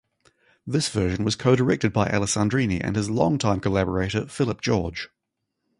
[0.65, 5.09] This version was co-directed by Alessandrini and his long-time collaborator Phillip George.